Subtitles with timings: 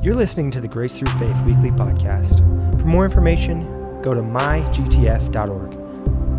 [0.00, 2.38] You're listening to the Grace Through Faith Weekly Podcast.
[2.78, 5.74] For more information, go to mygtf.org.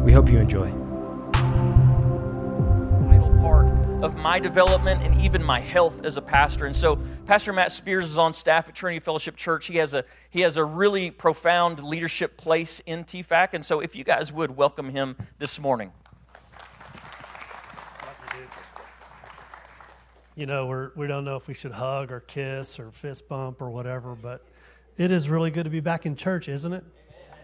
[0.02, 0.72] We hope you enjoy.
[3.10, 3.66] Vital part
[4.02, 6.68] of my development and even my health as a pastor.
[6.68, 9.68] And so, Pastor Matt Spears is on staff at Trinity Fellowship Church.
[9.68, 13.50] He has a he has a really profound leadership place in TFAC.
[13.52, 15.92] And so, if you guys would welcome him this morning.
[20.40, 23.62] You know, we're, we don't know if we should hug or kiss or fist bump
[23.62, 24.46] or whatever, but
[24.96, 26.86] it is really good to be back in church, isn't it?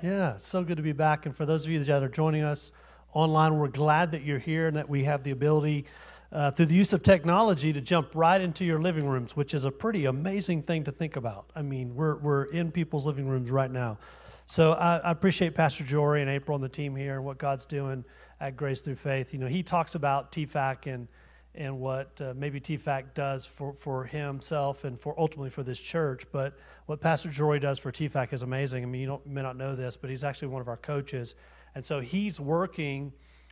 [0.02, 1.26] Yeah, so good to be back.
[1.26, 2.72] And for those of you that are joining us
[3.14, 5.88] online, we're glad that you're here and that we have the ability
[6.32, 9.66] uh, through the use of technology to jump right into your living rooms, which is
[9.66, 11.50] a pretty amazing thing to think about.
[11.54, 13.98] I mean, we're, we're in people's living rooms right now.
[14.46, 17.66] So I, I appreciate Pastor Jory and April and the team here and what God's
[17.66, 18.06] doing
[18.40, 19.34] at Grace Through Faith.
[19.34, 21.10] You know, he talks about TFAC and
[21.58, 26.26] and what uh, maybe TFAC does for, for himself and for ultimately for this church.
[26.32, 28.84] But what Pastor Jory does for TFAC is amazing.
[28.84, 31.36] I mean, you, may not know this, but he's actually one of our coaches.
[31.74, 33.12] And so he's working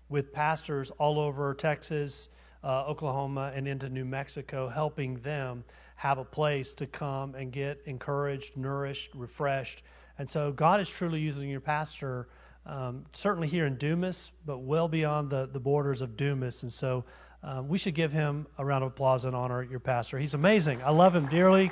[0.09, 2.29] with pastors all over Texas,
[2.63, 5.63] uh, Oklahoma, and into New Mexico, helping them
[5.95, 9.83] have a place to come and get encouraged, nourished, refreshed.
[10.17, 12.27] And so God is truly using your pastor,
[12.65, 16.63] um, certainly here in Dumas, but well beyond the, the borders of Dumas.
[16.63, 17.05] And so
[17.43, 20.17] uh, we should give him a round of applause and honor your pastor.
[20.17, 20.81] He's amazing.
[20.83, 21.71] I love him dearly.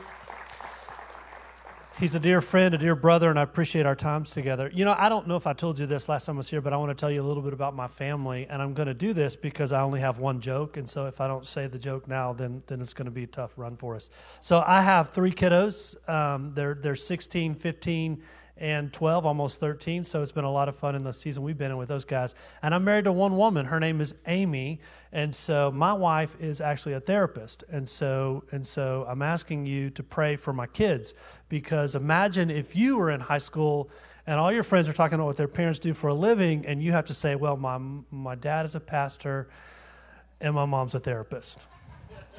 [2.00, 4.72] He's a dear friend, a dear brother, and I appreciate our times together.
[4.74, 6.60] You know, I don't know if I told you this last time I was here,
[6.60, 8.88] but I want to tell you a little bit about my family, and I'm going
[8.88, 11.68] to do this because I only have one joke, and so if I don't say
[11.68, 14.10] the joke now, then then it's going to be a tough run for us.
[14.40, 16.10] So I have three kiddos.
[16.10, 18.24] Um, they're they're 16, 15,
[18.62, 20.04] and 12, almost 13.
[20.04, 22.06] So it's been a lot of fun in the season we've been in with those
[22.06, 22.36] guys.
[22.62, 23.66] And I'm married to one woman.
[23.66, 24.80] Her name is Amy.
[25.12, 27.64] And so my wife is actually a therapist.
[27.72, 31.16] And so, and so I'm asking you to pray for my kids
[31.50, 33.90] because imagine if you were in high school
[34.28, 36.84] and all your friends are talking about what their parents do for a living, and
[36.84, 37.80] you have to say, well, my,
[38.12, 39.50] my dad is a pastor
[40.40, 41.68] and my mom's a therapist.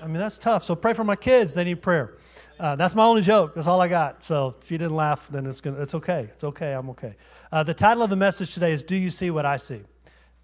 [0.01, 0.63] I mean, that's tough.
[0.63, 1.55] So pray for my kids.
[1.55, 2.15] They need prayer.
[2.63, 3.57] Uh, that's my only joke.
[3.57, 4.23] That's all I got.
[4.23, 6.29] So if you didn't laugh, then it's gonna, it's okay.
[6.33, 6.75] It's okay.
[6.75, 7.17] I'm okay.
[7.51, 9.81] Uh, the title of the message today is "Do you see what I see?"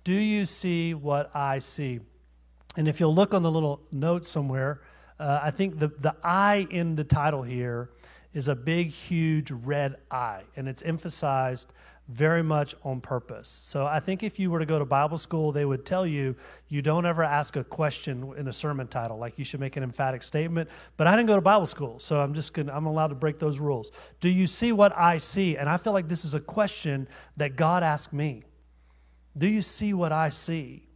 [0.02, 2.00] Do you see what I see?
[2.76, 4.80] And if you'll look on the little note somewhere,
[5.20, 7.90] uh, I think the the I in the title here
[8.34, 11.72] is a big, huge red eye, and it's emphasized
[12.08, 13.48] very much on purpose.
[13.48, 16.34] So I think if you were to go to Bible school, they would tell you
[16.69, 19.82] you don't ever ask a question in a sermon title, like you should make an
[19.82, 20.70] emphatic statement.
[20.97, 23.38] But I didn't go to Bible school, so I'm just gonna, I'm allowed to break
[23.38, 23.92] those rules.
[24.20, 25.58] Do you see what I see?
[25.58, 28.42] And I feel like this is a question that God asked me.
[29.36, 30.88] Do you see what I see?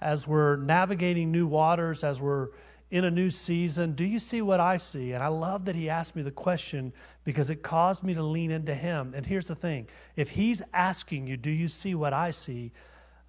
[0.00, 2.48] As we're navigating new waters, as we're
[2.90, 5.12] in a new season, do you see what I see?
[5.12, 6.92] And I love that he asked me the question
[7.24, 9.12] because it caused me to lean into him.
[9.14, 12.72] And here's the thing if he's asking you, Do you see what I see?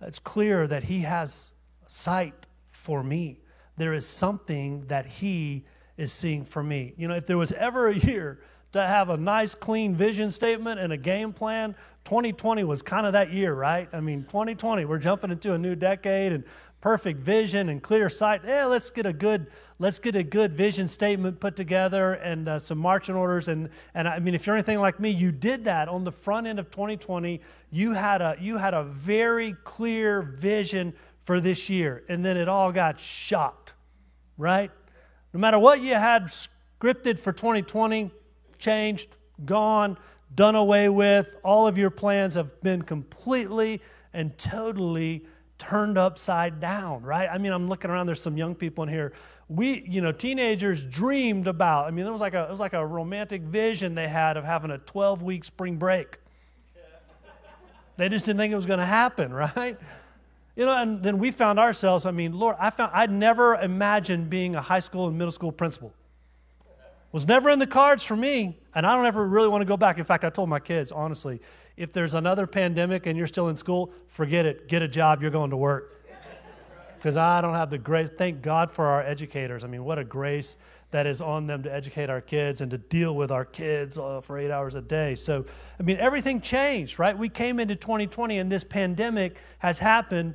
[0.01, 1.51] It's clear that he has
[1.87, 3.41] sight for me.
[3.75, 5.65] There is something that he
[5.97, 6.93] is seeing for me.
[6.95, 8.39] You know, if there was ever a year
[8.71, 11.75] to have a nice, clean vision statement and a game plan,
[12.05, 13.89] 2020 was kind of that year, right?
[13.91, 16.43] I mean, 2020, we're jumping into a new decade and
[16.81, 18.41] perfect vision and clear sight.
[18.45, 19.47] Yeah, let's get a good
[19.79, 23.47] let's get a good vision statement put together and uh, some marching orders.
[23.47, 26.47] And, and I mean, if you're anything like me, you did that on the front
[26.47, 27.41] end of 2020.
[27.71, 32.49] You had a, you had a very clear vision for this year, and then it
[32.49, 33.73] all got shot,
[34.37, 34.71] right?
[35.33, 38.11] No matter what you had scripted for 2020,
[38.57, 39.97] changed, gone,
[40.35, 43.81] done away with, all of your plans have been completely
[44.11, 45.25] and totally
[45.59, 47.29] turned upside down, right?
[47.31, 49.13] I mean, I'm looking around, there's some young people in here
[49.49, 51.87] we, you know, teenagers dreamed about.
[51.87, 54.45] I mean, it was like a, it was like a romantic vision they had of
[54.45, 56.19] having a 12 week spring break.
[57.97, 59.77] They just didn't think it was going to happen, right?
[60.55, 64.29] You know, and then we found ourselves, I mean, Lord, I found, I'd never imagined
[64.29, 65.93] being a high school and middle school principal.
[67.11, 69.77] Was never in the cards for me, and I don't ever really want to go
[69.77, 69.97] back.
[69.97, 71.41] In fact, I told my kids, honestly,
[71.79, 74.67] if there's another pandemic and you're still in school, forget it.
[74.67, 75.95] Get a job, you're going to work
[76.97, 78.09] because I don't have the grace.
[78.09, 79.63] Thank God for our educators.
[79.63, 80.57] I mean, what a grace
[80.91, 84.19] that is on them to educate our kids and to deal with our kids uh,
[84.19, 85.15] for eight hours a day.
[85.15, 85.45] So,
[85.79, 87.17] I mean, everything changed, right?
[87.17, 90.33] We came into 2020 and this pandemic has happened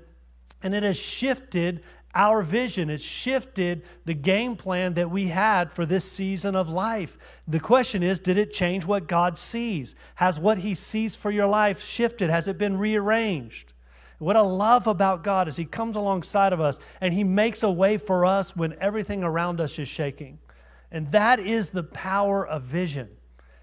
[0.62, 2.90] and it has shifted our vision.
[2.90, 7.18] It's shifted the game plan that we had for this season of life.
[7.48, 9.94] The question is did it change what God sees?
[10.16, 12.30] Has what He sees for your life shifted?
[12.30, 13.72] Has it been rearranged?
[14.18, 17.70] What I love about God is He comes alongside of us and He makes a
[17.70, 20.38] way for us when everything around us is shaking.
[20.90, 23.08] And that is the power of vision.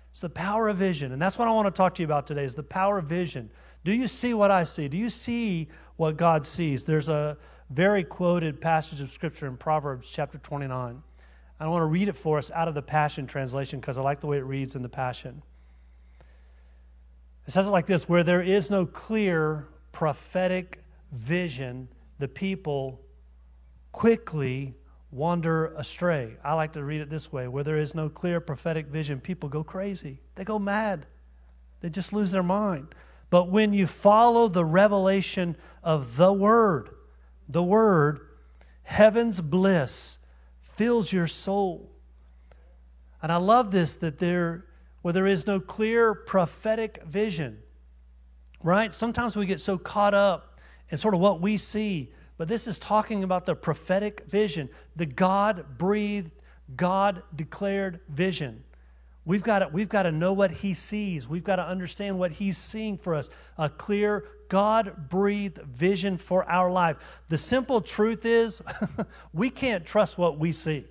[0.10, 1.14] It's the power of vision.
[1.14, 3.06] And that's what I want to talk to you about today is the power of
[3.06, 3.50] vision.
[3.86, 4.88] Do you see what I see?
[4.90, 6.84] Do you see what God sees?
[6.84, 7.38] There's a
[7.72, 11.02] very quoted passage of scripture in Proverbs chapter 29.
[11.58, 14.20] I want to read it for us out of the Passion Translation because I like
[14.20, 15.42] the way it reads in the Passion.
[17.48, 20.84] It says it like this Where there is no clear prophetic
[21.14, 21.88] vision,
[22.20, 23.02] the people
[23.94, 24.76] quickly
[25.10, 26.36] wander astray.
[26.44, 29.48] I like to read it this way where there is no clear prophetic vision, people
[29.48, 30.20] go crazy.
[30.36, 31.06] They go mad.
[31.80, 32.96] They just lose their mind.
[33.30, 36.90] But when you follow the revelation of the Word,
[37.52, 38.20] the Word,
[38.84, 40.18] heaven's bliss
[40.60, 41.92] fills your soul.
[43.22, 44.66] And I love this that there,
[45.02, 47.62] where there is no clear prophetic vision,
[48.64, 48.94] right?
[48.94, 50.60] Sometimes we get so caught up
[50.90, 52.12] in sort of what we see
[52.42, 56.32] but this is talking about the prophetic vision, the God breathed,
[56.76, 58.64] God declared vision.
[59.24, 61.28] We've got, to, we've got to know what He sees.
[61.28, 66.50] We've got to understand what He's seeing for us a clear, God breathed vision for
[66.50, 67.22] our life.
[67.28, 68.62] The simple truth is,
[69.34, 70.86] we can't trust what we see.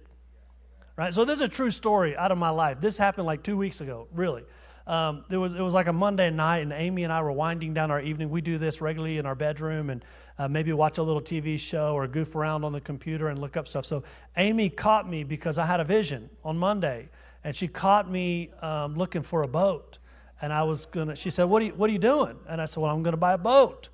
[0.97, 1.13] Right?
[1.13, 2.81] So, this is a true story out of my life.
[2.81, 4.45] This happened like two weeks ago, really.
[4.87, 7.75] Um, there was, it was like a Monday night, and Amy and I were winding
[7.75, 8.31] down our evening.
[8.31, 10.05] We do this regularly in our bedroom, and
[10.39, 13.57] uh, maybe watch a little TV show or goof around on the computer and look
[13.57, 13.87] up stuff.
[13.87, 14.03] So
[14.37, 17.09] Amy caught me because I had a vision on Monday,
[17.45, 19.99] and she caught me um, looking for a boat.
[20.43, 21.17] And I was gonna.
[21.17, 23.17] She said, "What are you What are you doing?" And I said, "Well, I'm to
[23.17, 23.91] buy a boat."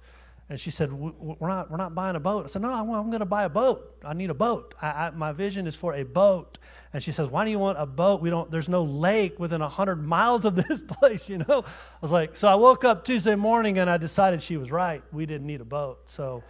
[0.49, 1.71] And she said, "We're not.
[1.71, 3.97] We're not buying a boat." I said, "No, I'm, I'm to buy a boat.
[4.05, 4.75] I need a boat.
[4.81, 6.59] I, I, my vision is for a boat."
[6.97, 8.23] And she says, Why do you want a boat?
[8.23, 11.63] We don't, there's no lake within 100 miles of this place, you know?
[11.67, 15.03] I was like, So I woke up Tuesday morning and I decided she was right.
[15.13, 16.11] We didn't need a boat.
[16.11, 16.43] So,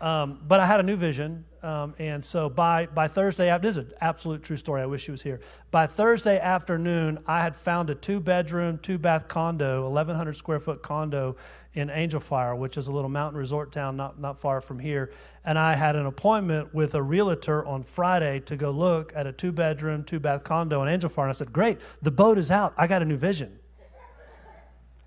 [0.00, 1.44] um, but I had a new vision.
[1.62, 4.80] Um, and so by, by Thursday, this is an absolute true story.
[4.80, 5.40] I wish she was here.
[5.70, 10.82] By Thursday afternoon, I had found a two bedroom, two bath condo, 1,100 square foot
[10.82, 11.36] condo
[11.74, 15.12] in Angel Fire, which is a little mountain resort town not, not far from here.
[15.44, 19.32] And I had an appointment with a realtor on Friday to go look at a
[19.32, 21.26] two bedroom, two bath condo in Angel Fire.
[21.26, 22.74] And I said, Great, the boat is out.
[22.76, 23.58] I got a new vision.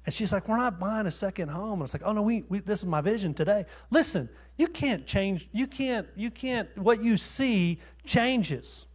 [0.06, 1.74] And she's like, We're not buying a second home.
[1.74, 3.66] And I was like, Oh, no, we, we, this is my vision today.
[3.92, 8.86] Listen, you can't change, you can't, you can't, what you see changes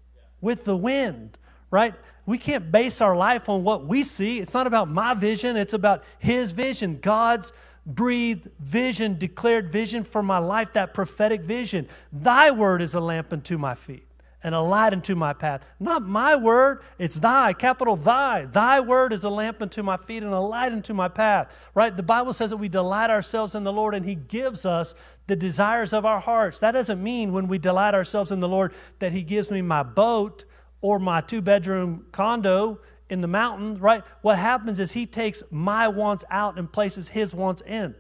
[0.41, 1.39] with the wind,
[1.71, 1.95] right?
[2.27, 4.39] We can't base our life on what we see.
[4.39, 7.53] It's not about my vision, it's about His vision, God's
[7.87, 11.89] breathed vision, declared vision for my life, that prophetic vision.
[12.13, 14.05] Thy word is a lamp unto my feet
[14.43, 15.67] and a light unto my path.
[15.81, 18.45] Not my word, it's thy, capital thy.
[18.45, 21.57] Thy word is a lamp unto my feet and a light unto my path.
[21.75, 21.97] Right?
[21.97, 24.95] The Bible says that we delight ourselves in the Lord and He gives us
[25.29, 26.59] the desires of our hearts.
[26.59, 29.83] That doesn't mean when we delight ourselves in the Lord that He gives me my
[29.85, 30.45] boat
[30.81, 32.81] or my two bedroom condo
[33.11, 34.03] in the mountains, right?
[34.23, 37.95] What happens is he takes my wants out and places his wants in.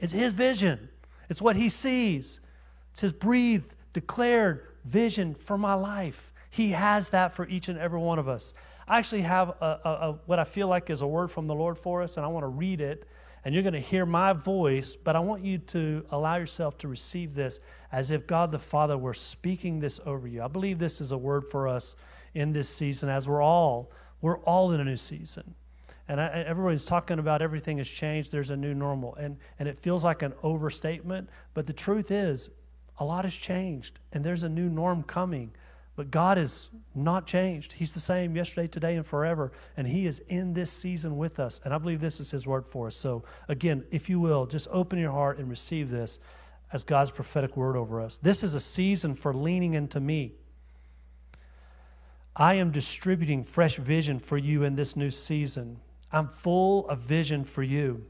[0.00, 0.88] It's his vision,
[1.28, 2.40] it's what he sees.
[2.92, 6.32] It's his breathed, declared vision for my life.
[6.50, 8.54] He has that for each and every one of us.
[8.88, 11.54] I actually have a, a, a, what I feel like is a word from the
[11.54, 13.06] Lord for us, and I want to read it.
[13.48, 16.86] And you're going to hear my voice, but I want you to allow yourself to
[16.86, 17.60] receive this
[17.90, 20.42] as if God the Father were speaking this over you.
[20.42, 21.96] I believe this is a word for us
[22.34, 23.90] in this season as we're all
[24.20, 25.54] we're all in a new season.
[26.08, 28.32] And I, everybody's talking about everything has changed.
[28.32, 29.14] There's a new normal.
[29.14, 31.30] And, and it feels like an overstatement.
[31.54, 32.50] But the truth is,
[32.98, 33.98] a lot has changed.
[34.12, 35.52] And there's a new norm coming.
[35.98, 37.72] But God is not changed.
[37.72, 39.50] He's the same yesterday, today, and forever.
[39.76, 41.60] And He is in this season with us.
[41.64, 42.94] And I believe this is His word for us.
[42.94, 46.20] So, again, if you will, just open your heart and receive this
[46.72, 48.16] as God's prophetic word over us.
[48.16, 50.34] This is a season for leaning into me.
[52.36, 55.80] I am distributing fresh vision for you in this new season.
[56.12, 58.06] I'm full of vision for you.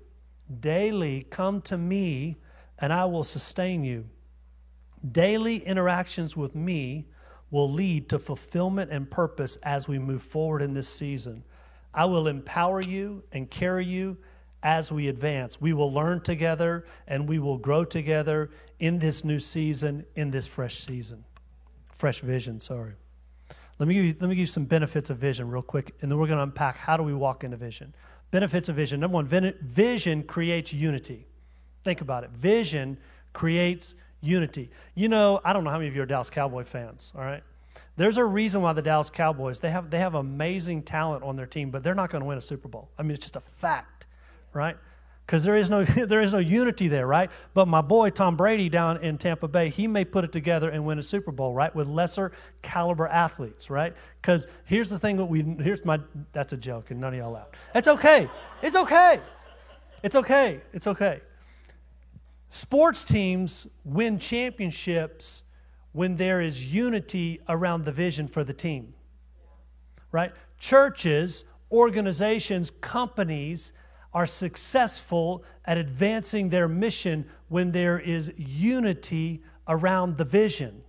[0.61, 2.37] Daily come to me
[2.78, 4.11] and I will sustain you.
[5.11, 7.07] Daily interactions with me
[7.50, 11.43] will lead to fulfillment and purpose as we move forward in this season.
[11.95, 14.19] I will empower you and carry you
[14.62, 15.61] as we advance.
[15.61, 20.47] We will learn together and we will grow together in this new season, in this
[20.47, 21.25] fresh season.
[21.93, 22.93] Fresh vision, sorry.
[23.78, 26.11] Let me give you, let me give you some benefits of vision real quick, and
[26.11, 27.95] then we're going to unpack how do we walk into vision.
[28.31, 29.00] Benefits of vision.
[29.00, 31.26] Number one, vision creates unity.
[31.85, 32.31] Think about it.
[32.31, 32.99] Vision
[33.33, 34.70] creates unity.
[34.94, 37.42] You know, I don't know how many of you are Dallas Cowboy fans, all right?
[37.96, 41.46] There's a reason why the Dallas Cowboys, they have, they have amazing talent on their
[41.46, 42.90] team, but they're not going to win a Super Bowl.
[42.98, 43.98] I mean, it's just a fact
[44.52, 44.76] right?
[45.28, 47.30] because there is no there is no unity there, right?
[47.52, 50.84] But my boy Tom Brady down in Tampa Bay, he may put it together and
[50.87, 52.32] win a Super Bowl, right, with lesser
[52.62, 53.94] caliber athletes, right?
[54.20, 56.00] Because here's the thing: that we here's my
[56.32, 57.48] that's a joke, and none of y'all laugh.
[57.75, 58.28] It's okay.
[58.62, 59.20] It's okay.
[60.02, 60.60] It's okay.
[60.72, 61.20] It's okay.
[62.50, 65.45] Sports teams win championships
[65.93, 68.95] when there is unity around the vision for the team.
[70.12, 70.33] Right?
[70.59, 73.73] Churches, organizations, companies
[74.14, 80.83] are successful at advancing their mission when there is unity around the vision.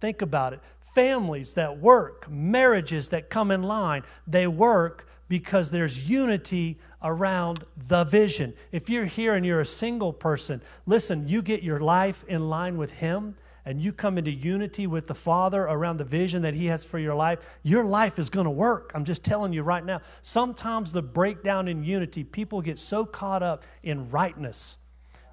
[0.00, 0.60] Think about it.
[0.80, 8.04] Families that work, marriages that come in line, they work because there's unity around the
[8.04, 8.54] vision.
[8.72, 12.76] If you're here and you're a single person, listen, you get your life in line
[12.76, 16.66] with Him and you come into unity with the Father around the vision that He
[16.66, 18.92] has for your life, your life is going to work.
[18.94, 20.00] I'm just telling you right now.
[20.22, 24.76] Sometimes the breakdown in unity, people get so caught up in rightness.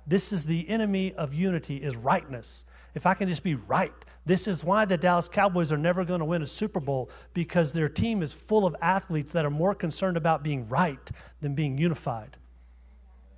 [0.07, 2.65] This is the enemy of unity is rightness.
[2.95, 3.93] If I can just be right.
[4.25, 7.73] This is why the Dallas Cowboys are never going to win a Super Bowl because
[7.73, 11.11] their team is full of athletes that are more concerned about being right
[11.41, 12.37] than being unified.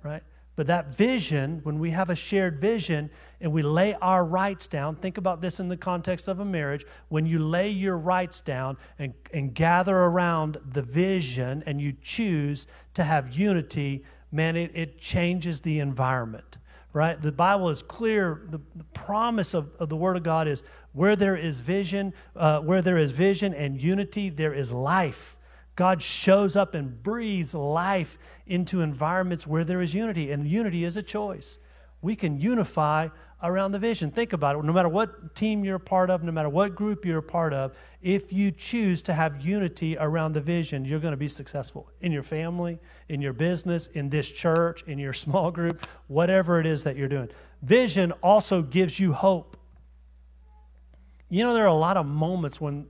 [0.02, 0.22] Right?
[0.56, 3.10] But that vision, when we have a shared vision
[3.42, 6.86] and we lay our rights down, think about this in the context of a marriage.
[7.08, 12.66] When you lay your rights down and, and gather around the vision and you choose
[12.94, 16.56] to have unity, man, it, it changes the environment,
[16.96, 17.20] right?
[17.20, 18.46] The Bible is clear.
[18.48, 22.60] The, the promise of, of the Word of God is where there is vision, uh,
[22.60, 25.38] where there is vision and unity, there is life.
[25.74, 30.96] God shows up and breathes life into environments where there is unity, and unity is
[30.96, 31.58] a choice.
[32.00, 33.08] We can unify
[33.42, 34.10] around the vision.
[34.10, 34.64] Think about it.
[34.64, 37.52] No matter what team you're a part of, no matter what group you're a part
[37.52, 41.90] of, if you choose to have unity around the vision, you're going to be successful
[42.00, 42.78] in your family,
[43.08, 47.08] in your business, in this church, in your small group, whatever it is that you're
[47.08, 47.28] doing.
[47.62, 49.56] Vision also gives you hope.
[51.28, 52.86] You know, there are a lot of moments when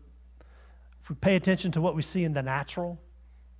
[1.03, 2.99] if we pay attention to what we see in the natural,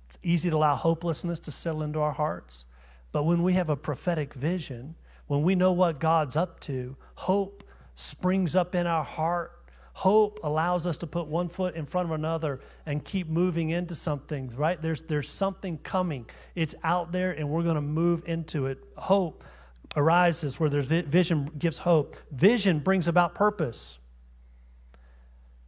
[0.07, 2.65] it's easy to allow hopelessness to settle into our hearts.
[3.13, 4.95] But when we have a prophetic vision,
[5.27, 7.63] when we know what God's up to, hope
[7.95, 9.53] springs up in our heart.
[9.93, 13.95] Hope allows us to put one foot in front of another and keep moving into
[13.95, 14.79] something, right?
[14.79, 16.27] There's, there's something coming.
[16.53, 18.77] It's out there and we're going to move into it.
[18.95, 19.43] Hope
[19.95, 22.15] arises where there's vision gives hope.
[22.31, 23.97] Vision brings about purpose.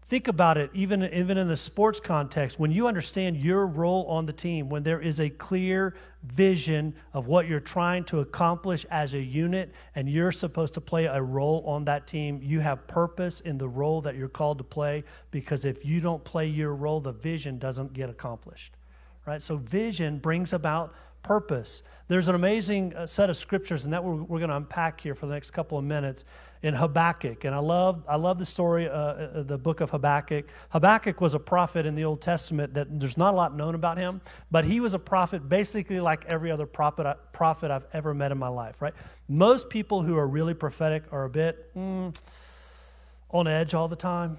[0.10, 4.26] Think about it, even, even in a sports context, when you understand your role on
[4.26, 9.14] the team, when there is a clear vision of what you're trying to accomplish as
[9.14, 13.42] a unit, and you're supposed to play a role on that team, you have purpose
[13.42, 17.00] in the role that you're called to play because if you don't play your role,
[17.00, 18.74] the vision doesn't get accomplished.
[19.28, 19.44] Right?
[19.44, 21.84] So, vision brings about purpose.
[22.08, 25.14] There's an amazing uh, set of scriptures, and that we're, we're going to unpack here
[25.14, 26.26] for the next couple of minutes
[26.62, 27.46] in Habakkuk.
[27.46, 30.46] And I love, I love the story, uh, uh, the book of Habakkuk.
[30.70, 33.98] Habakkuk was a prophet in the Old Testament that there's not a lot known about
[33.98, 38.14] him, but he was a prophet basically like every other prophet, uh, prophet I've ever
[38.14, 38.94] met in my life, right?
[39.28, 42.20] Most people who are really prophetic are a bit mm,
[43.30, 44.38] on edge all the time,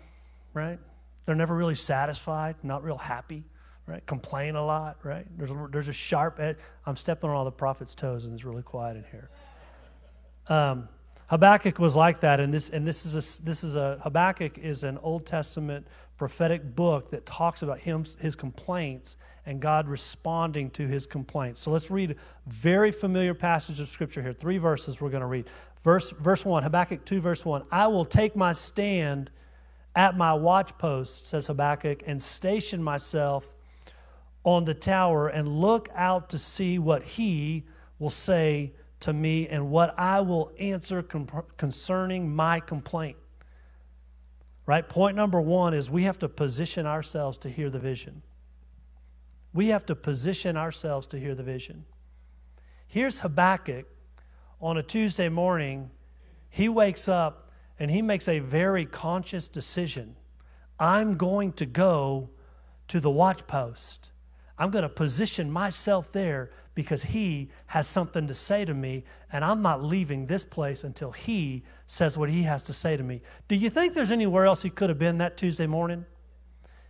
[0.53, 0.79] right?
[1.25, 3.45] They're never really satisfied, not real happy
[3.87, 4.07] right?
[4.07, 5.27] Complain a lot, right?
[5.37, 6.57] There's a, there's a sharp edge.
[6.87, 9.31] I'm stepping on all the prophet's toes, and it's really quiet in here.
[10.47, 10.89] Um,
[11.30, 14.82] Habakkuk was like that, and this and this is a this is a Habakkuk is
[14.82, 15.87] an Old Testament
[16.18, 21.60] prophetic book that talks about him his complaints and God responding to his complaints.
[21.60, 22.16] So let's read a
[22.49, 24.32] very familiar passage of scripture here.
[24.32, 25.49] Three verses we're going to read.
[25.84, 27.64] Verse verse one, Habakkuk two verse one.
[27.70, 29.30] I will take my stand
[29.94, 33.49] at my watchpost, says Habakkuk, and station myself
[34.42, 37.66] on the tower and look out to see what he
[38.00, 43.16] will say to me and what I will answer concerning my complaint.
[44.66, 44.88] Right?
[44.88, 48.23] Point number one is we have to position ourselves to hear the vision.
[49.52, 51.87] We have to position ourselves to hear the vision.
[52.87, 53.87] Here's Habakkuk
[54.61, 55.90] on a Tuesday morning.
[56.49, 60.14] He wakes up and he makes a very conscious decision.
[60.78, 62.30] I'm going to go
[62.88, 64.12] to the watch post.
[64.59, 69.44] I'm going to position myself there because he has something to say to me, and
[69.44, 73.20] I'm not leaving this place until he says what he has to say to me.
[73.49, 76.06] Do you think there's anywhere else he could have been that Tuesday morning?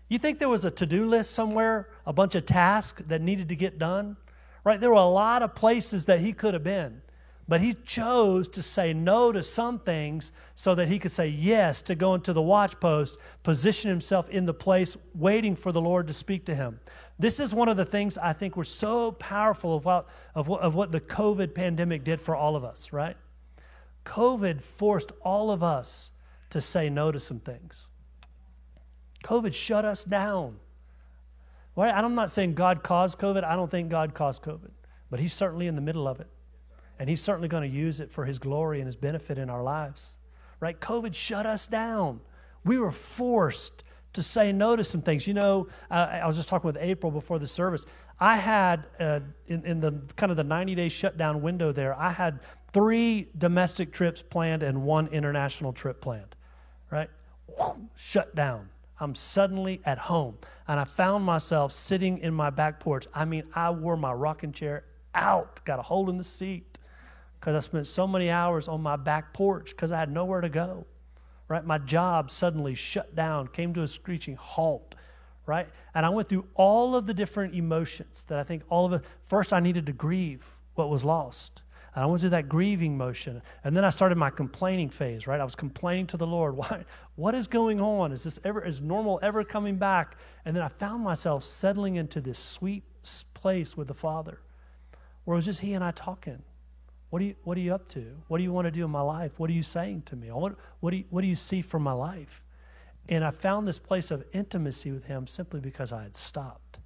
[0.08, 3.48] You think there was a to do list somewhere, a bunch of tasks that needed
[3.48, 4.16] to get done?
[4.62, 4.80] Right?
[4.80, 7.02] There were a lot of places that he could have been.
[7.50, 11.82] But he chose to say no to some things so that he could say yes
[11.82, 16.06] to go into the watch post, position himself in the place, waiting for the Lord
[16.06, 16.78] to speak to him.
[17.18, 20.60] This is one of the things I think were so powerful of what, of what,
[20.60, 23.16] of what the COVID pandemic did for all of us, right?
[24.04, 26.12] COVID forced all of us
[26.50, 27.88] to say no to some things.
[29.24, 30.60] COVID shut us down.
[31.76, 33.42] I'm not saying God caused COVID.
[33.42, 34.70] I don't think God caused COVID,
[35.10, 36.28] but He's certainly in the middle of it.
[37.00, 39.62] And He's certainly going to use it for His glory and His benefit in our
[39.62, 40.16] lives.
[40.60, 40.78] Right?
[40.78, 42.20] COVID shut us down.
[42.62, 45.26] We were forced to say no to some things.
[45.26, 47.86] You know, I was just talking with April before the service.
[48.20, 52.10] I had, uh, in, in the kind of the 90 day shutdown window there, I
[52.10, 52.40] had
[52.74, 56.36] three domestic trips planned and one international trip planned,
[56.90, 57.08] right?
[57.96, 58.68] Shut down.
[58.98, 60.36] I'm suddenly at home.
[60.68, 63.06] And I found myself sitting in my back porch.
[63.14, 66.70] I mean, I wore my rocking chair out, got a hole in the seat
[67.40, 70.50] because I spent so many hours on my back porch because I had nowhere to
[70.50, 70.86] go.
[71.48, 71.64] Right?
[71.64, 74.94] My job suddenly shut down, came to a screeching halt.
[75.46, 75.68] Right?
[75.94, 79.00] And I went through all of the different emotions that I think all of us,
[79.26, 81.62] First, I needed to grieve what was lost.
[81.94, 83.42] And I went through that grieving motion.
[83.64, 85.40] And then I started my complaining phase, right?
[85.40, 86.56] I was complaining to the Lord.
[86.56, 86.84] Why,
[87.16, 88.12] what is going on?
[88.12, 90.16] Is this ever, is normal ever coming back?
[90.44, 92.84] And then I found myself settling into this sweet
[93.34, 94.40] place with the Father
[95.24, 96.42] where it was just He and I talking.
[97.10, 98.16] What are you, what are you up to?
[98.28, 99.32] What do you want to do in my life?
[99.38, 100.28] What are you saying to me?
[100.28, 102.44] What, what, do you, what do you see from my life?
[103.08, 106.78] And I found this place of intimacy with Him simply because I had stopped,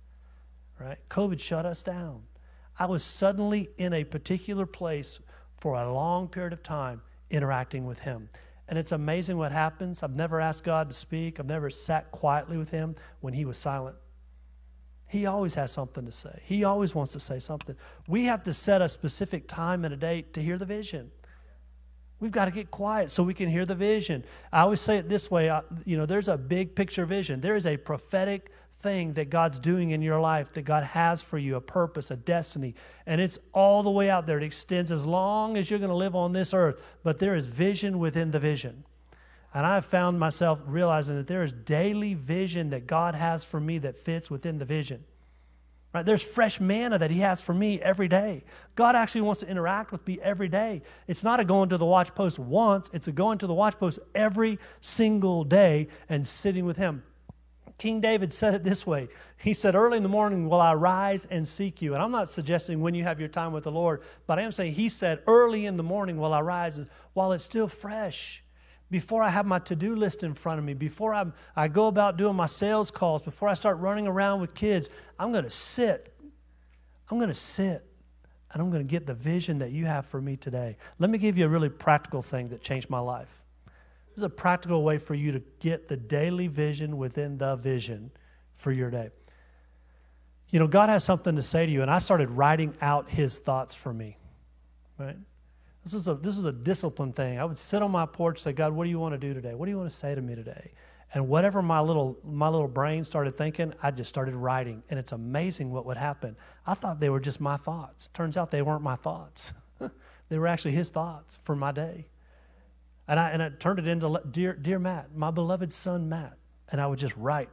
[0.81, 0.99] right?
[1.11, 2.23] COVID shut us down.
[2.79, 5.21] I was suddenly in a particular place
[5.59, 8.31] for a long period of time interacting with Him.
[8.67, 10.03] And it's amazing what happens.
[10.03, 13.59] I've never asked God to speak, I've never sat quietly with Him when He was
[13.59, 13.97] silent.
[15.15, 17.77] He always has something to say, He always wants to say something.
[18.09, 21.13] We have to set a specific time and a date to hear the vision.
[22.19, 24.25] We've got to get quiet so we can hear the vision.
[24.53, 27.65] I always say it this way you know, there's a big picture vision, there is
[27.65, 31.61] a prophetic thing that God's doing in your life, that God has for you, a
[31.61, 32.75] purpose, a destiny.
[33.07, 34.39] And it's all the way out there.
[34.39, 36.83] It extends as long as you're going to live on this earth.
[37.05, 38.83] But there is vision within the vision.
[39.55, 43.79] And I've found myself realizing that there is daily vision that God has for me
[43.79, 45.05] that fits within the vision.
[45.95, 46.05] Right?
[46.05, 48.43] There's fresh manna that He has for me every day.
[48.75, 50.83] God actually wants to interact with me every day.
[51.07, 53.79] It's not a going to the watch post once, it's a going to the watch
[53.79, 57.05] post every single day and sitting with Him.
[57.79, 61.27] King David said it this way He said, Early in the morning will I rise
[61.27, 61.95] and seek you.
[61.95, 64.51] And I'm not suggesting when you have your time with the Lord, but I am
[64.51, 66.81] saying He said, Early in the morning will I rise
[67.13, 68.44] while it's still fresh.
[68.95, 71.89] Before I have my to do list in front of me, before I'm, I go
[71.89, 75.51] about doing my sales calls, before I start running around with kids, I'm going to
[75.51, 76.15] sit.
[77.11, 77.85] I'm going to sit
[78.53, 80.77] and I'm going to get the vision that you have for me today.
[81.01, 83.43] Let me give you a really practical thing that changed my life.
[84.11, 88.13] This is a practical way for you to get the daily vision within the vision
[88.55, 89.11] for your day.
[90.51, 93.41] You know, God has something to say to you, and I started writing out His
[93.41, 94.19] thoughts for me.
[94.99, 95.17] Right?
[95.85, 97.39] This is a this is a discipline thing.
[97.39, 99.55] I would sit on my porch, say, God, what do you want to do today?
[99.55, 100.73] What do you want to say to me today?
[101.13, 105.13] And whatever my little my little brain started thinking, I just started writing, and it's
[105.13, 106.37] amazing what would happen.
[106.67, 108.09] I thought they were just my thoughts.
[108.09, 109.53] Turns out they weren't my thoughts.
[110.31, 112.07] they were actually His thoughts for my day.
[113.07, 116.39] And I, and I turned it into, dear, dear Matt, my beloved son Matt.
[116.71, 117.51] And I would just write.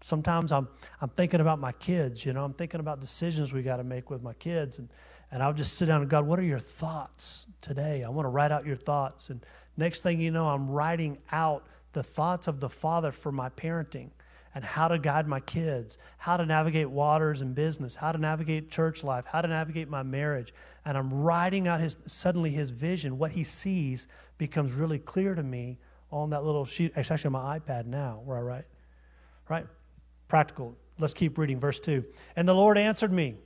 [0.00, 0.68] Sometimes I'm,
[1.00, 4.08] I'm thinking about my kids, you know, I'm thinking about decisions we got to make
[4.08, 4.78] with my kids.
[4.78, 4.88] And,
[5.30, 8.04] and I'll just sit down and, God, what are your thoughts today?
[8.04, 9.30] I want to write out your thoughts.
[9.30, 9.44] And
[9.76, 14.10] next thing you know, I'm writing out the thoughts of the Father for my parenting
[14.54, 18.70] and how to guide my kids, how to navigate waters and business, how to navigate
[18.70, 20.54] church life, how to navigate my marriage.
[20.84, 24.06] And I'm writing out his suddenly his vision, what he sees
[24.38, 25.78] becomes really clear to me
[26.10, 26.92] on that little sheet.
[26.96, 28.64] It's actually on my iPad now where I write.
[29.48, 29.66] Right?
[30.28, 30.74] Practical.
[30.98, 32.04] Let's keep reading verse 2.
[32.36, 33.36] And the Lord answered me,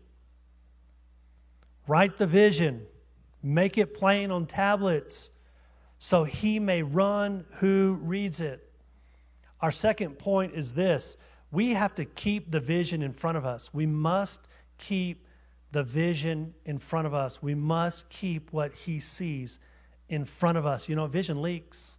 [1.86, 2.86] Write the vision,
[3.42, 5.30] make it plain on tablets,
[5.98, 8.66] so he may run who reads it.
[9.60, 11.16] Our second point is this
[11.50, 13.74] we have to keep the vision in front of us.
[13.74, 14.46] We must
[14.78, 15.26] keep
[15.72, 17.42] the vision in front of us.
[17.42, 19.58] We must keep what he sees
[20.08, 20.88] in front of us.
[20.88, 21.96] You know, vision leaks,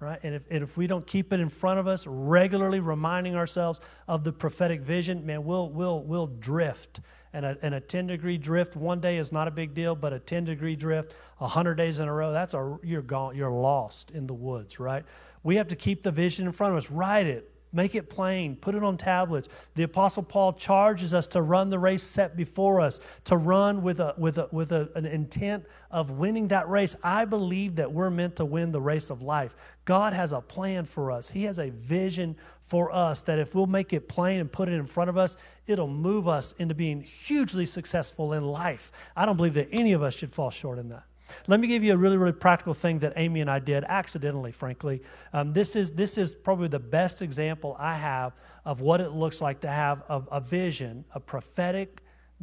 [0.00, 0.18] right?
[0.22, 3.80] And if, and if we don't keep it in front of us, regularly reminding ourselves
[4.08, 7.00] of the prophetic vision, man, we'll, we'll, we'll drift.
[7.34, 10.12] And a, and a 10 degree drift one day is not a big deal, but
[10.12, 14.12] a 10 degree drift 100 days in a row, that's a, you're gone, you're lost
[14.12, 15.04] in the woods, right?
[15.42, 16.90] We have to keep the vision in front of us.
[16.90, 17.50] Write it.
[17.74, 18.54] Make it plain.
[18.54, 19.48] Put it on tablets.
[19.74, 23.98] The Apostle Paul charges us to run the race set before us, to run with,
[23.98, 26.94] a, with, a, with a, an intent of winning that race.
[27.02, 29.56] I believe that we're meant to win the race of life.
[29.84, 33.66] God has a plan for us, He has a vision for us that if we'll
[33.66, 37.02] make it plain and put it in front of us, it'll move us into being
[37.02, 38.92] hugely successful in life.
[39.16, 41.04] I don't believe that any of us should fall short in that.
[41.46, 44.52] Let me give you a really, really practical thing that Amy and I did accidentally,
[44.52, 45.02] frankly.
[45.32, 48.34] Um, this, is, this is probably the best example I have
[48.64, 52.00] of what it looks like to have a, a vision, a prophetic,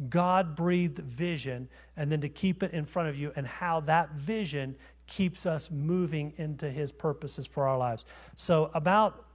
[0.08, 4.12] God breathed vision, and then to keep it in front of you, and how that
[4.12, 8.04] vision keeps us moving into His purposes for our lives.
[8.36, 9.26] So, about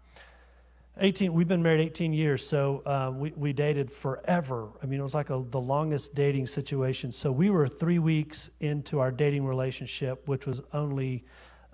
[0.99, 4.69] 18 we've been married 18 years so uh, we, we dated forever.
[4.81, 7.11] I mean it was like a, the longest dating situation.
[7.11, 11.25] So we were three weeks into our dating relationship which was only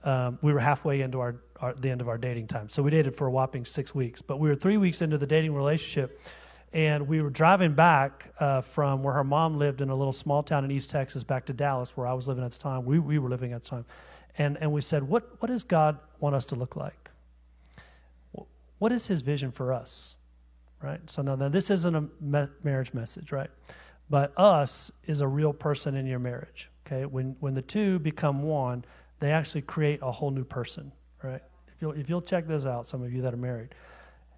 [0.04, 2.68] um, we were halfway into our, our, the end of our dating time.
[2.68, 5.28] So we dated for a whopping six weeks but we were three weeks into the
[5.28, 6.20] dating relationship
[6.74, 10.44] and we were driving back uh, from where her mom lived in a little small
[10.44, 12.84] town in east texas back to dallas where i was living at the time.
[12.84, 13.86] We, we were living at the time.
[14.38, 17.03] And, and we said what, what does god want us to look like
[18.84, 20.18] what is his vision for us?
[20.82, 21.00] Right?
[21.10, 23.50] So now, now this isn't a me- marriage message, right?
[24.10, 26.70] But us is a real person in your marriage.
[26.86, 27.06] Okay?
[27.06, 28.84] When when the two become one,
[29.22, 30.92] they actually create a whole new person,
[31.24, 31.42] right?
[31.70, 33.70] If you'll if you'll check this out, some of you that are married,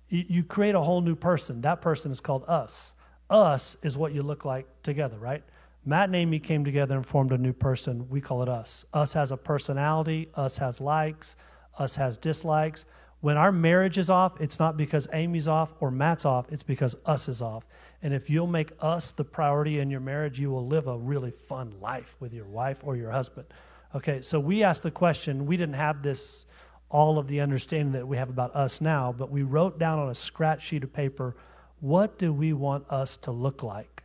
[0.10, 1.62] you, you create a whole new person.
[1.62, 2.94] That person is called us.
[3.32, 5.42] Us is what you look like together, right?
[5.86, 8.08] Matt and Amy came together and formed a new person.
[8.10, 8.86] We call it us.
[8.94, 10.30] Us has a personality.
[10.36, 11.36] Us has likes.
[11.80, 12.86] Us has dislikes.
[13.26, 16.96] When our marriage is off, it's not because Amy's off or Matt's off, it's because
[17.08, 17.66] us is off.
[18.04, 21.32] And if you'll make us the priority in your marriage, you will live a really
[21.32, 23.48] fun life with your wife or your husband.
[23.96, 26.46] Okay, so we asked the question, we didn't have this,
[26.92, 30.10] all of the understanding that we have about us now, but we wrote down on
[30.10, 31.36] a scratch sheet of paper,
[31.80, 34.04] what do we want us to look like?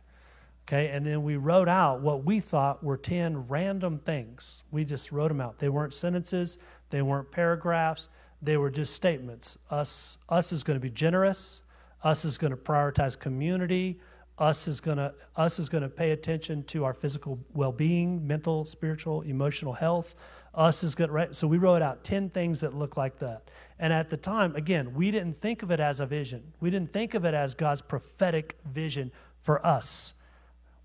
[0.67, 4.63] Okay, and then we wrote out what we thought were 10 random things.
[4.71, 5.59] We just wrote them out.
[5.59, 6.57] They weren't sentences,
[6.89, 8.09] they weren't paragraphs,
[8.41, 9.57] they were just statements.
[9.69, 11.63] Us, us is going to be generous.
[12.03, 13.99] Us is going to prioritize community.
[14.37, 18.65] Us is going to us is going to pay attention to our physical well-being, mental,
[18.65, 20.15] spiritual, emotional health.
[20.55, 21.35] Us is going right.
[21.35, 23.51] So we wrote out ten things that look like that.
[23.77, 26.53] And at the time, again, we didn't think of it as a vision.
[26.59, 30.15] We didn't think of it as God's prophetic vision for us.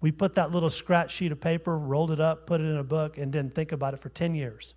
[0.01, 2.85] We put that little scratch sheet of paper, rolled it up, put it in a
[2.85, 4.75] book, and didn't think about it for 10 years.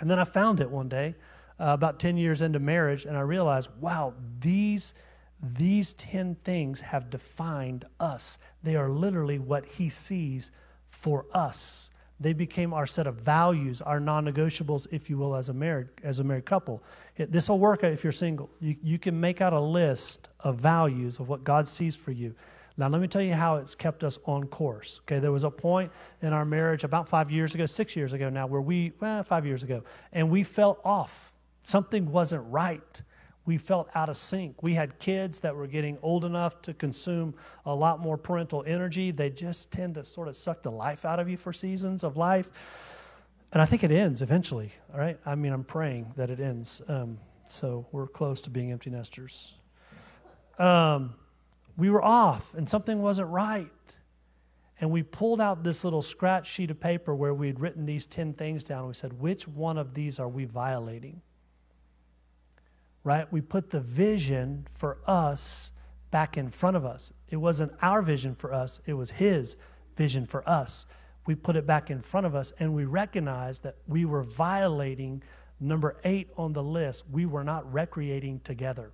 [0.00, 1.14] And then I found it one day
[1.58, 4.94] uh, about 10 years into marriage, and I realized, wow, these,
[5.42, 8.38] these 10 things have defined us.
[8.62, 10.50] They are literally what He sees
[10.90, 11.90] for us.
[12.20, 15.88] They became our set of values, our non negotiables, if you will, as a married,
[16.02, 16.82] as a married couple.
[17.16, 18.50] This will work if you're single.
[18.60, 22.34] You, you can make out a list of values of what God sees for you.
[22.76, 25.00] Now, let me tell you how it's kept us on course.
[25.04, 28.30] Okay, there was a point in our marriage about five years ago, six years ago
[28.30, 31.33] now, where we, well, five years ago, and we fell off
[31.64, 33.02] Something wasn't right.
[33.46, 34.62] We felt out of sync.
[34.62, 37.34] We had kids that were getting old enough to consume
[37.66, 39.10] a lot more parental energy.
[39.10, 42.16] They just tend to sort of suck the life out of you for seasons of
[42.16, 42.50] life.
[43.52, 45.18] And I think it ends eventually, all right?
[45.24, 46.82] I mean, I'm praying that it ends.
[46.86, 49.54] Um, so we're close to being empty nesters.
[50.58, 51.14] Um,
[51.76, 53.96] we were off and something wasn't right.
[54.80, 58.06] And we pulled out this little scratch sheet of paper where we had written these
[58.06, 58.86] 10 things down.
[58.86, 61.22] We said, which one of these are we violating?
[63.04, 63.30] Right?
[63.30, 65.72] We put the vision for us
[66.10, 67.12] back in front of us.
[67.28, 69.56] It wasn't our vision for us, it was His
[69.96, 70.86] vision for us.
[71.26, 75.22] We put it back in front of us and we recognized that we were violating
[75.58, 77.04] number eight on the list.
[77.10, 78.92] We were not recreating together.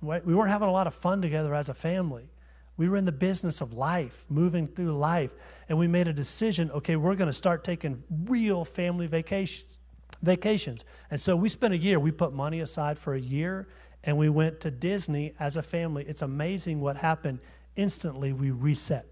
[0.00, 2.28] We weren't having a lot of fun together as a family.
[2.76, 5.32] We were in the business of life, moving through life,
[5.68, 9.75] and we made a decision okay, we're going to start taking real family vacations
[10.22, 10.84] vacations.
[11.10, 13.68] And so we spent a year, we put money aside for a year,
[14.04, 16.04] and we went to Disney as a family.
[16.06, 17.40] It's amazing what happened.
[17.74, 19.06] Instantly, we reset,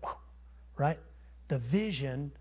[0.77, 0.99] right?
[1.49, 2.33] The vision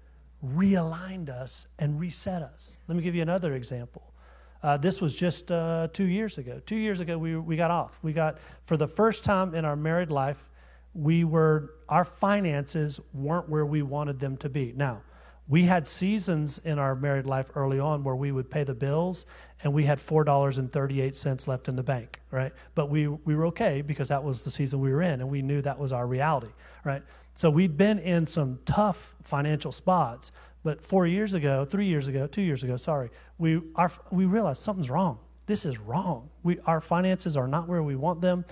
[0.45, 2.79] realigned us and reset us.
[2.87, 4.13] Let me give you another example.
[4.61, 6.61] Uh, this was just uh, two years ago.
[6.65, 7.99] Two years ago, we, we got off.
[8.01, 10.49] We got, for the first time in our married life,
[10.93, 14.73] we were, our finances weren't where we wanted them to be.
[14.75, 15.01] Now,
[15.47, 19.25] we had seasons in our married life early on where we would pay the bills
[19.63, 22.53] and we had $4.38 left in the bank, right?
[22.75, 25.41] But we, we were okay because that was the season we were in and we
[25.41, 26.51] knew that was our reality,
[26.85, 27.01] right?
[27.33, 30.31] So we'd been in some tough financial spots,
[30.63, 34.61] but four years ago, three years ago, two years ago, sorry, we, our, we realized
[34.61, 35.19] something's wrong.
[35.45, 36.29] This is wrong.
[36.43, 38.45] We, our finances are not where we want them.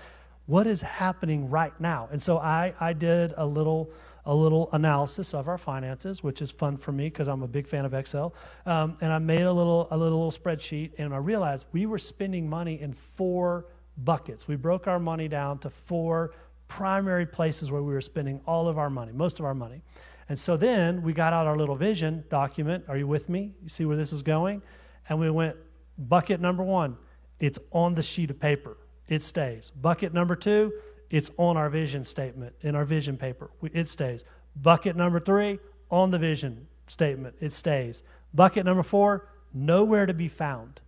[0.52, 2.10] What is happening right now?
[2.12, 3.90] And so I, I did a little
[4.26, 7.70] a little analysis of our finances, which is fun for me because I'm a big
[7.70, 8.36] fan of Excel.
[8.66, 12.50] Um, and I made a little a little spreadsheet, and I realized we were spending
[12.50, 14.46] money in four buckets.
[14.46, 16.34] We broke our money down to four
[16.68, 19.82] primary places where we were spending all of our money, most of our money.
[20.28, 22.84] And so then we got out our little vision document.
[22.90, 23.54] Are you with me?
[23.64, 24.64] You see where this is going?
[25.08, 25.56] And we went,
[25.98, 26.98] bucket number one,
[27.40, 28.76] it's on the sheet of paper,
[29.12, 29.70] it stays.
[29.72, 30.72] Bucket number two,
[31.10, 34.24] it's on our vision statement, in our vision paper, it stays.
[34.56, 38.04] Bucket number three, on the vision statement, it stays.
[38.34, 40.80] Bucket number four, nowhere to be found.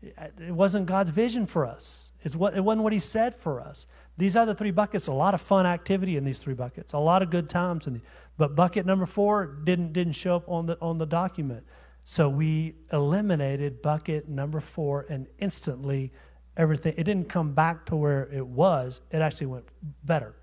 [0.00, 2.12] It wasn't God's vision for us.
[2.22, 3.88] It's what, it wasn't what He said for us.
[4.16, 7.22] These other three buckets, a lot of fun activity in these three buckets, a lot
[7.22, 8.02] of good times in these.
[8.36, 11.66] But bucket number four didn't, didn't show up on the, on the document.
[12.04, 16.12] So we eliminated bucket number four and instantly
[16.58, 19.00] everything, it didn't come back to where it was.
[19.10, 19.64] It actually went
[20.04, 20.34] better,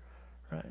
[0.50, 0.64] right?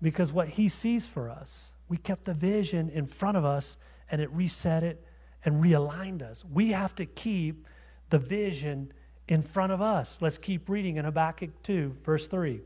[0.00, 3.76] Because what he sees for us, we kept the vision in front of us
[4.10, 5.04] and it reset it
[5.44, 6.44] and realigned us.
[6.44, 7.66] We have to keep
[8.10, 8.92] the vision
[9.28, 10.22] in front of us.
[10.22, 12.60] Let's keep reading in Habakkuk 2, verse 3.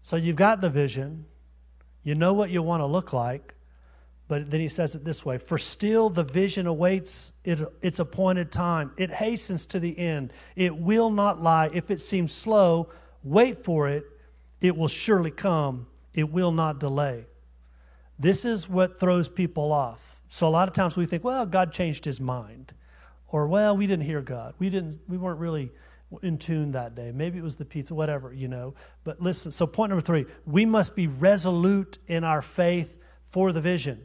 [0.00, 1.26] So you've got the vision,
[2.02, 3.54] you know what you want to look like,
[4.30, 8.92] but then he says it this way For still the vision awaits its appointed time.
[8.96, 10.32] It hastens to the end.
[10.54, 11.68] It will not lie.
[11.74, 12.90] If it seems slow,
[13.24, 14.04] wait for it.
[14.60, 15.88] It will surely come.
[16.14, 17.24] It will not delay.
[18.20, 20.22] This is what throws people off.
[20.28, 22.72] So a lot of times we think, well, God changed his mind.
[23.32, 24.54] Or, well, we didn't hear God.
[24.60, 25.72] We, didn't, we weren't really
[26.22, 27.10] in tune that day.
[27.12, 28.74] Maybe it was the pizza, whatever, you know.
[29.02, 33.60] But listen, so point number three we must be resolute in our faith for the
[33.60, 34.04] vision.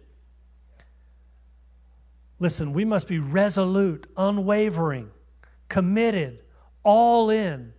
[2.40, 5.12] Listen, we must be resolute, unwavering,
[5.70, 6.40] committed,
[6.84, 7.74] all in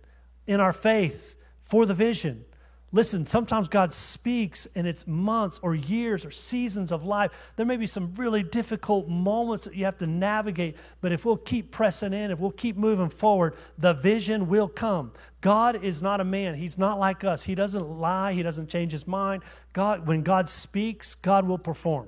[0.45, 2.45] in our faith for the vision.
[2.93, 7.51] Listen, sometimes God speaks and it's months or years or seasons of life.
[7.57, 11.35] There may be some really difficult moments that you have to navigate, but if we'll
[11.35, 15.11] keep pressing in, if we'll keep moving forward, the vision will come.
[15.41, 16.55] God is not a man.
[16.55, 17.43] He's not like us.
[17.43, 19.43] He doesn't lie, he doesn't change his mind.
[19.73, 22.07] God when God speaks, God will perform.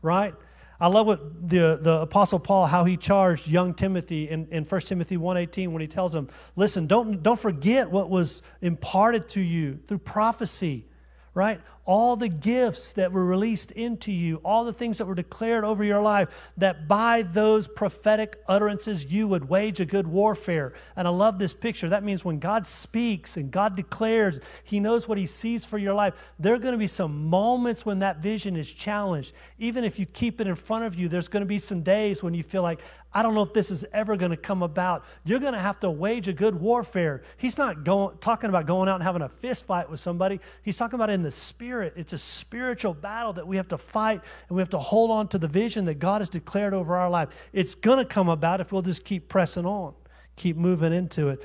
[0.00, 0.34] Right?
[0.80, 4.80] I love what the, the Apostle Paul, how he charged young Timothy in, in 1
[4.82, 9.78] Timothy 1.18 when he tells him, listen, don't, don't forget what was imparted to you
[9.86, 10.86] through prophecy,
[11.32, 11.60] right?
[11.86, 15.84] All the gifts that were released into you, all the things that were declared over
[15.84, 20.72] your life, that by those prophetic utterances you would wage a good warfare.
[20.96, 21.88] And I love this picture.
[21.88, 25.94] That means when God speaks and God declares, He knows what He sees for your
[25.94, 26.32] life.
[26.38, 29.34] There are going to be some moments when that vision is challenged.
[29.58, 32.22] Even if you keep it in front of you, there's going to be some days
[32.22, 32.80] when you feel like,
[33.16, 35.04] I don't know if this is ever going to come about.
[35.24, 37.22] You're going to have to wage a good warfare.
[37.36, 40.40] He's not going, talking about going out and having a fist fight with somebody.
[40.62, 41.73] He's talking about in the spirit.
[41.82, 45.28] It's a spiritual battle that we have to fight and we have to hold on
[45.28, 47.48] to the vision that God has declared over our life.
[47.52, 49.94] It's going to come about if we'll just keep pressing on,
[50.36, 51.42] keep moving into it.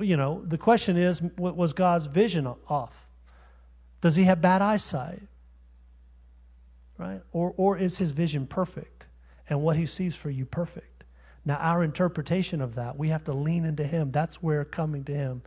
[0.00, 3.08] You know, the question is was God's vision off?
[4.00, 5.22] Does he have bad eyesight?
[6.98, 7.20] Right?
[7.32, 9.06] Or, or is his vision perfect
[9.48, 10.90] and what he sees for you perfect?
[11.44, 14.10] Now, our interpretation of that, we have to lean into Him.
[14.10, 15.42] That's where coming to Him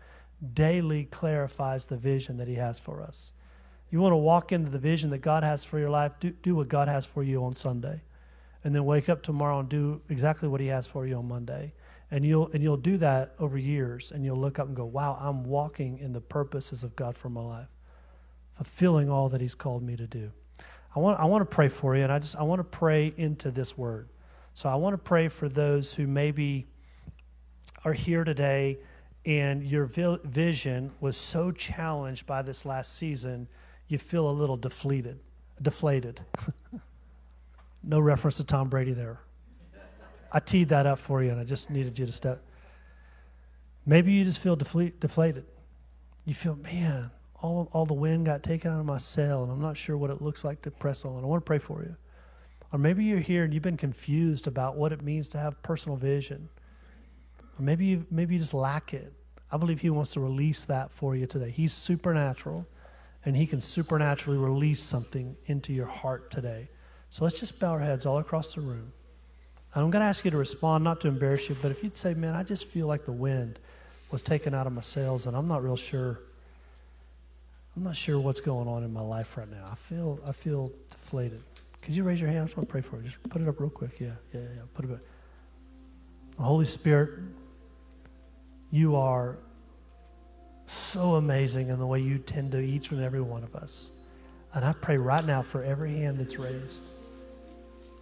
[0.54, 3.34] daily clarifies the vision that He has for us.
[3.94, 6.56] You want to walk into the vision that God has for your life, do, do
[6.56, 8.02] what God has for you on Sunday.
[8.64, 11.74] And then wake up tomorrow and do exactly what He has for you on Monday.
[12.10, 15.16] And you'll, and you'll do that over years, and you'll look up and go, wow,
[15.22, 17.68] I'm walking in the purposes of God for my life,
[18.56, 20.32] fulfilling all that He's called me to do.
[20.96, 23.14] I want, I want to pray for you, and I just I want to pray
[23.16, 24.10] into this word.
[24.56, 26.66] So I want to pray for those who maybe
[27.86, 28.80] are here today
[29.26, 33.48] and your vision was so challenged by this last season,
[33.88, 35.20] you feel a little deflated.
[35.62, 36.22] Deflated.
[37.84, 39.20] no reference to Tom Brady there.
[40.32, 42.42] I teed that up for you, and I just needed you to step.
[43.86, 45.46] Maybe you just feel deflated.
[46.26, 49.62] You feel, man, all, all the wind got taken out of my sail, and I'm
[49.62, 51.22] not sure what it looks like to press on.
[51.22, 51.96] I want to pray for you.
[52.72, 55.96] Or maybe you're here and you've been confused about what it means to have personal
[55.96, 56.50] vision.
[57.60, 59.14] Or maybe you, maybe you just lack it.
[59.52, 61.52] I believe He wants to release that for you today.
[61.52, 62.66] He's supernatural,
[63.26, 66.70] and He can supernaturally release something into your heart today.
[67.10, 68.92] So let's just bow our heads all across the room.
[69.74, 71.96] And I'm going to ask you to respond, not to embarrass you, but if you'd
[71.96, 73.60] say, Man, I just feel like the wind
[74.12, 76.20] was taken out of my sails, and I'm not real sure.
[77.76, 79.68] I'm not sure what's going on in my life right now.
[79.72, 81.42] I feel, I feel deflated.
[81.82, 82.42] Could you raise your hand?
[82.42, 83.04] I just want to pray for you.
[83.04, 84.00] Just put it up real quick.
[84.00, 84.62] Yeah, yeah, yeah.
[84.76, 85.00] Put it up.
[86.40, 87.20] Holy Spirit,
[88.72, 89.38] you are
[90.66, 94.06] so amazing in the way you tend to each and every one of us.
[94.54, 96.84] And I pray right now for every hand that's raised.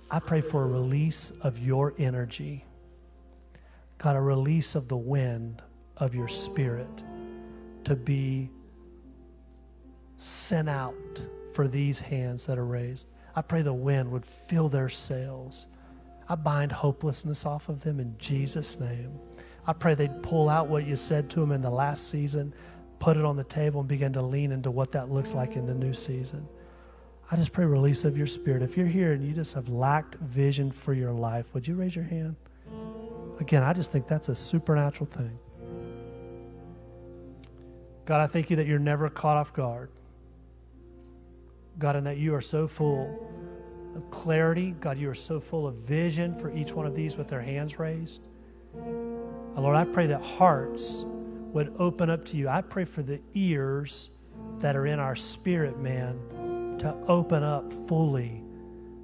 [0.10, 2.66] I pray for a release of your energy.
[3.98, 5.62] God, a release of the wind
[5.98, 7.04] of your spirit
[7.86, 8.50] to be
[10.18, 10.96] sent out
[11.54, 13.08] for these hands that are raised.
[13.36, 15.68] I pray the wind would fill their sails.
[16.28, 19.18] I bind hopelessness off of them in Jesus' name.
[19.72, 22.54] I pray they'd pull out what you said to them in the last season,
[23.00, 25.66] put it on the table, and begin to lean into what that looks like in
[25.66, 26.46] the new season.
[27.32, 28.64] I just pray release of your spirit.
[28.64, 31.96] If you're here and you just have lacked vision for your life, would you raise
[31.96, 32.36] your hand?
[33.40, 35.40] Again, I just think that's a supernatural thing.
[38.04, 39.90] God, I thank you that you're never caught off guard.
[41.80, 43.26] God, and that you are so full
[43.96, 44.72] of clarity.
[44.82, 47.80] God, you are so full of vision for each one of these with their hands
[47.80, 48.28] raised.
[49.56, 52.48] Lord, I pray that hearts would open up to you.
[52.48, 54.10] I pray for the ears
[54.60, 58.44] that are in our spirit, man, to open up fully.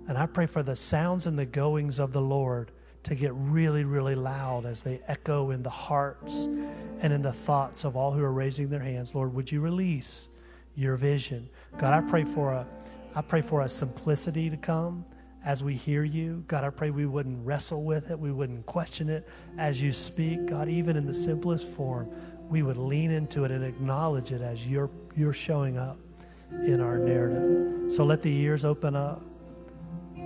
[0.07, 2.71] And I pray for the sounds and the goings of the Lord
[3.03, 6.45] to get really, really loud as they echo in the hearts
[6.99, 9.13] and in the thoughts of all who are raising their hands.
[9.13, 10.29] Lord, would you release
[10.75, 11.49] your vision?
[11.77, 12.67] God, I pray for a
[13.15, 15.03] I pray for a simplicity to come
[15.47, 16.43] as we hear you.
[16.49, 19.25] God, I pray we wouldn't wrestle with it, we wouldn't question it
[19.57, 20.45] as you speak.
[20.45, 22.09] God, even in the simplest form,
[22.49, 25.97] we would lean into it and acknowledge it as you're, you're showing up
[26.65, 27.89] in our narrative.
[27.89, 29.21] So let the ears open up.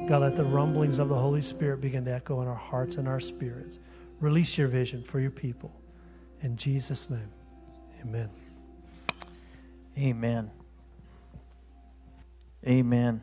[0.07, 3.07] God, let the rumblings of the Holy Spirit begin to echo in our hearts and
[3.07, 3.77] our spirits.
[4.21, 5.71] Release your vision for your people.
[6.41, 7.31] In Jesus' name,
[8.03, 8.29] amen.
[9.99, 10.49] Amen.
[12.65, 13.21] Amen.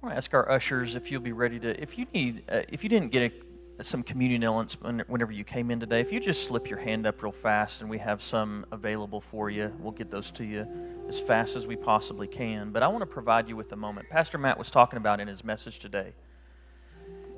[0.00, 2.60] I want to ask our ushers if you'll be ready to, if you need, uh,
[2.68, 3.32] if you didn't get
[3.80, 7.04] a, some communion elements whenever you came in today, if you just slip your hand
[7.04, 10.68] up real fast and we have some available for you, we'll get those to you
[11.08, 12.70] as fast as we possibly can.
[12.70, 14.08] But I want to provide you with a moment.
[14.08, 16.12] Pastor Matt was talking about in his message today.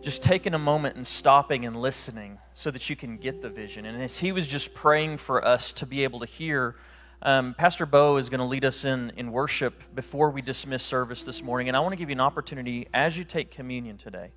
[0.03, 3.87] Just taking a moment and stopping and listening so that you can get the vision.
[3.87, 6.77] And as he was just praying for us to be able to hear
[7.23, 11.23] um, Pastor Bo is going to lead us in, in worship before we dismiss service
[11.25, 11.69] this morning.
[11.69, 14.33] And I want to give you an opportunity as you take communion today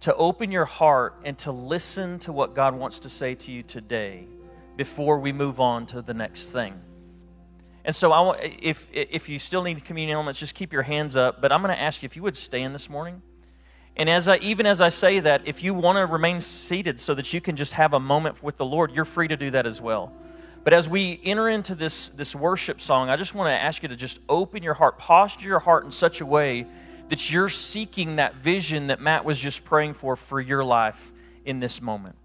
[0.00, 3.62] to open your heart and to listen to what God wants to say to you
[3.62, 4.26] today
[4.76, 6.80] before we move on to the next thing.
[7.84, 11.16] And so, I want, if, if you still need communion elements, just keep your hands
[11.16, 11.40] up.
[11.40, 13.22] But I'm going to ask you if you would stand this morning.
[13.96, 17.14] And as I, even as I say that, if you want to remain seated so
[17.14, 19.66] that you can just have a moment with the Lord, you're free to do that
[19.66, 20.12] as well.
[20.68, 23.88] But as we enter into this, this worship song, I just want to ask you
[23.88, 26.66] to just open your heart, posture your heart in such a way
[27.08, 31.10] that you're seeking that vision that Matt was just praying for for your life
[31.46, 32.16] in this moment.